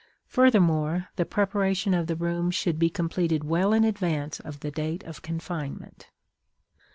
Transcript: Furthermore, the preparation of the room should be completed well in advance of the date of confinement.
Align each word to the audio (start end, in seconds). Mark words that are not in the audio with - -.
Furthermore, 0.25 1.09
the 1.15 1.27
preparation 1.27 1.93
of 1.93 2.07
the 2.07 2.15
room 2.15 2.49
should 2.49 2.79
be 2.79 2.89
completed 2.89 3.43
well 3.43 3.71
in 3.71 3.83
advance 3.83 4.39
of 4.39 4.61
the 4.61 4.71
date 4.71 5.03
of 5.03 5.21
confinement. 5.21 6.09